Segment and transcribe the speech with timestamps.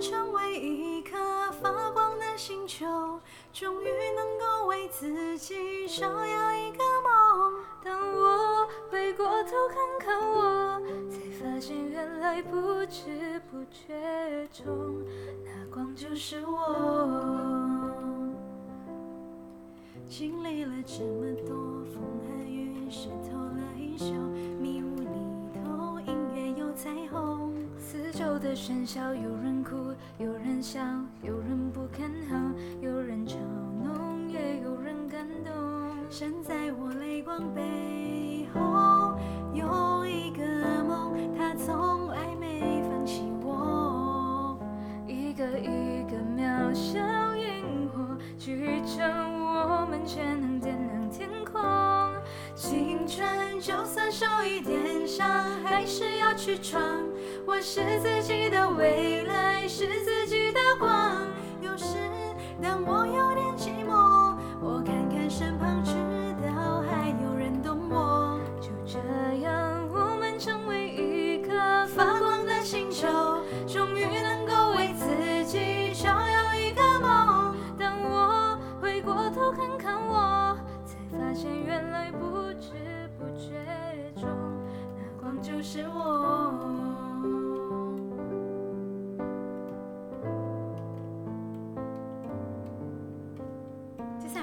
[0.00, 1.16] 成为一颗
[1.52, 2.86] 发光的星球，
[3.52, 7.64] 终于能够为自己照耀一个梦。
[7.82, 15.02] 当我回过头看看我，才发现原来不知不觉中，
[15.44, 17.90] 那光就是我。
[20.08, 21.56] 经历了这么多
[21.92, 24.12] 风和雨，湿透了衣袖，
[24.60, 24.82] 迷
[28.46, 30.80] 的喧嚣，有人哭，有人笑，
[31.20, 32.36] 有人不看好，
[32.80, 33.34] 有人嘲
[33.82, 35.52] 弄，也有人感动。
[36.08, 39.18] 现在我泪光背后，
[39.52, 40.44] 有一个
[40.84, 44.56] 梦，它从来没放弃我。
[45.08, 47.00] 一个一个渺小
[47.34, 51.60] 萤火，聚成我们，却能点亮天空。
[52.54, 55.26] 青春就算受一点伤，
[55.64, 56.80] 还是要去闯。
[57.62, 60.52] 是自己的未来，是自己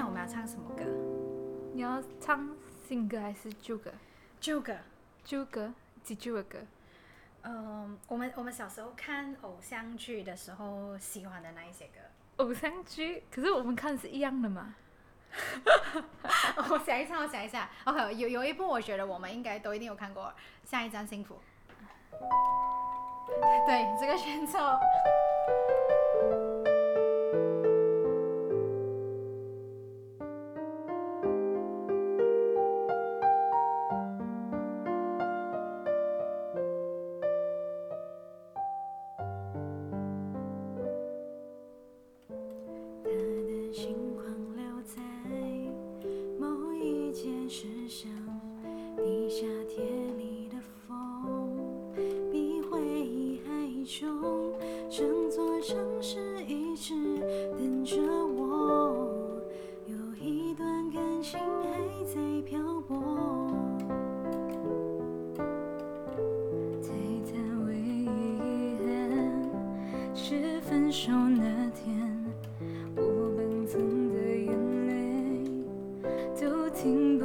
[0.04, 0.84] 我们要唱什么歌？
[1.72, 2.48] 你要唱
[2.86, 3.90] 新歌还是旧歌？
[4.40, 4.76] 旧歌。
[5.24, 6.58] 旧歌，几旧的歌？
[7.44, 12.00] 嗯，我们我们小时候看偶像剧的时候喜欢的那一些歌。
[12.36, 14.74] 偶像剧，可是我们看是一样的嘛？
[16.68, 17.70] 我想一下，我想一下。
[17.84, 20.24] OK，有有一部我觉得我们应该都一定有看过，
[20.70, 21.34] 《下一站幸福》。
[23.66, 24.58] 对，这个选手。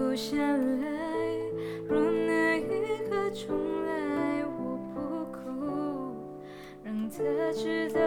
[0.09, 0.89] 留下来。
[1.87, 2.61] 若那一
[3.07, 4.99] 刻重来，我不
[5.31, 5.37] 哭，
[6.83, 7.99] 让他知道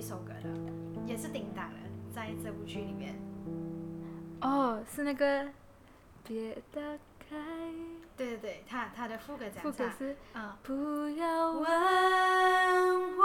[0.00, 0.48] 一首歌的，
[1.06, 1.76] 也是叮当的，
[2.10, 3.14] 在这部剧里面。
[4.40, 5.46] 哦，是那个
[6.26, 6.80] 别打
[7.18, 7.36] 开，
[8.16, 13.24] 对对对，他他的副歌这样唱，副歌是嗯，不要吻问我，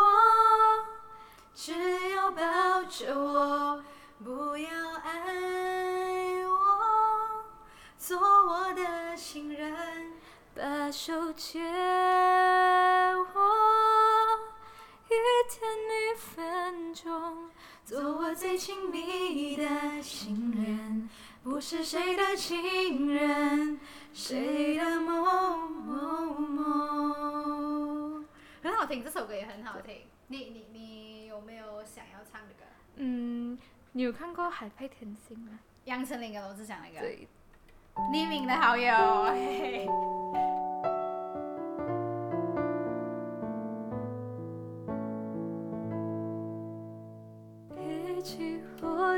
[1.53, 1.72] 只
[2.12, 3.81] 要抱着我，
[4.22, 4.69] 不要
[5.02, 7.46] 爱我，
[7.97, 10.11] 做我的情人。
[10.53, 11.61] 把手借
[17.85, 21.08] 做我最亲密的情人，
[21.43, 23.79] 不是谁的情人，
[24.11, 28.23] 谁的某某某。
[28.64, 29.97] 很好听，这首歌也很好听。
[30.29, 32.64] 你你你有没有想要唱的歌？
[32.96, 33.55] 嗯，
[33.91, 35.59] 你有看过《海派甜心》吗？
[35.84, 37.02] 杨丞琳跟罗志祥那个。
[37.02, 37.28] 对，
[38.11, 38.91] 匿名的好友。
[39.26, 40.65] 嘿嘿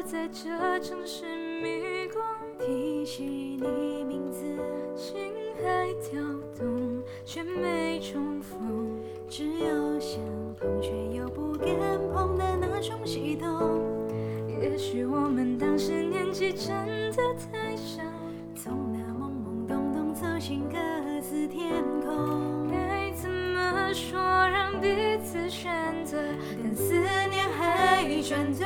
[0.09, 1.25] 在这城市
[1.61, 2.21] 迷宫，
[2.57, 4.41] 提起你名字，
[4.95, 5.17] 心
[5.61, 6.21] 还跳
[6.57, 9.01] 动，却没重逢。
[9.27, 10.21] 只有想
[10.57, 11.67] 碰却又不敢
[12.13, 13.81] 碰的那种悸动。
[14.47, 16.71] 也许我们当时年纪真
[17.11, 17.21] 的
[17.51, 18.01] 太小，
[18.55, 20.77] 从那懵懵懂懂走进各
[21.19, 22.69] 自天空。
[22.71, 25.69] 该怎么说让彼此选
[26.05, 26.17] 择？
[26.63, 26.93] 但思
[27.29, 28.65] 念还转动，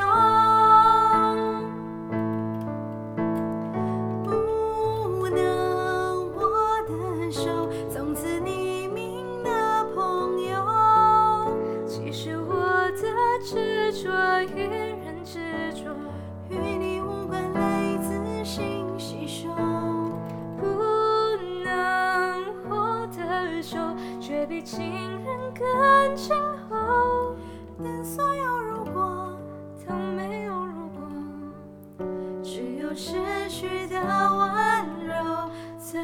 [32.92, 33.14] 有失
[33.48, 35.50] 去的温柔
[35.80, 36.02] 最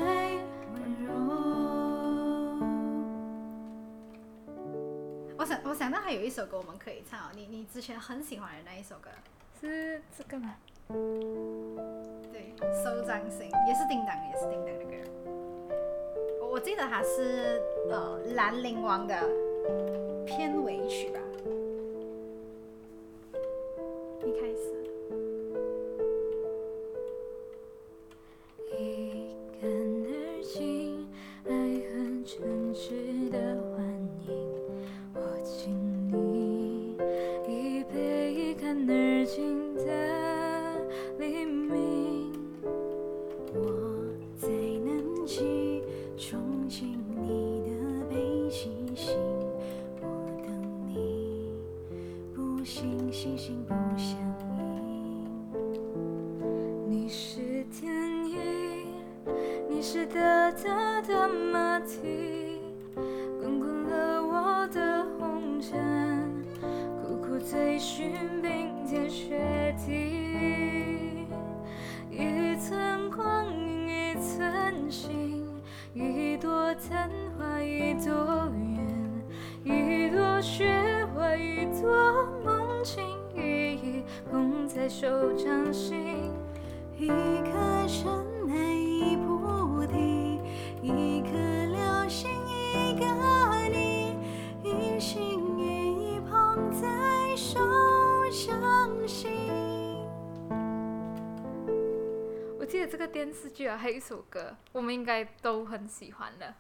[0.72, 1.12] 温柔。
[5.38, 9.10] 我想，我想到还有一首歌我们可以唱哦，你你之前很喜欢的那一首歌，
[9.60, 10.56] 是这个吗？
[12.32, 14.92] 对，手掌心也是叮当，也是叮当的歌。
[16.40, 17.62] 我我记得它是
[17.92, 19.14] 呃《兰陵王》的
[20.26, 21.20] 片尾曲吧。
[59.78, 62.64] 你是大大的马蹄，
[63.40, 66.44] 滚滚了我的红尘，
[67.00, 71.28] 苦苦追寻冰天雪地。
[72.10, 75.46] 一寸光阴一寸心，
[75.94, 77.08] 一朵昙
[77.38, 79.22] 花一朵云，
[79.64, 80.74] 一朵雪
[81.14, 83.04] 花一朵梦境，
[83.36, 86.34] 一一捧在手掌心。
[86.98, 87.10] 一
[87.44, 88.27] 颗尘
[103.76, 106.54] 还有一首歌，我们应该都很喜欢的。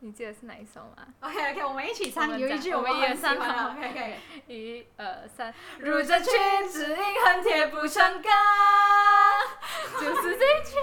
[0.00, 4.18] 你记得是哪一首吗？OK OK，我们一起唱，有一句我们也很喜欢 OK OK。
[4.48, 8.30] 一二三，如这裙子印痕贴不成钢，
[9.98, 10.76] 就是这一句。